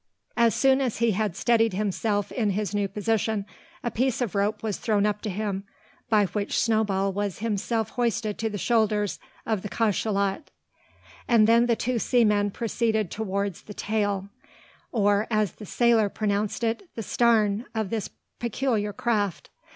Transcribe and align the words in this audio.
As 0.35 0.55
soon 0.55 0.81
as 0.81 0.97
he 0.97 1.11
had 1.11 1.35
steadied 1.35 1.73
himself 1.73 2.31
in 2.31 2.49
his 2.49 2.73
new 2.73 2.87
position, 2.87 3.45
a 3.83 3.91
piece 3.91 4.19
of 4.19 4.33
rope 4.33 4.63
was 4.63 4.77
thrown 4.79 5.05
up 5.05 5.21
to 5.21 5.29
him, 5.29 5.63
by 6.09 6.25
which 6.25 6.59
Snowball 6.59 7.13
was 7.13 7.37
himself 7.37 7.91
hoisted 7.91 8.39
to 8.39 8.49
the 8.49 8.57
shoulders 8.57 9.19
of 9.45 9.61
the 9.61 9.69
cachalot; 9.69 10.49
and 11.27 11.45
then 11.45 11.67
the 11.67 11.75
two 11.75 11.99
seamen 11.99 12.49
proceeded 12.49 13.11
towards 13.11 13.61
the 13.61 13.75
tail, 13.75 14.27
or, 14.91 15.27
as 15.29 15.51
the 15.51 15.67
sailor 15.67 16.09
pronounced 16.09 16.63
it, 16.63 16.89
the 16.95 17.03
"starn" 17.03 17.65
of 17.75 17.91
this 17.91 18.09
peculiar 18.39 18.93
craft. 18.93 19.51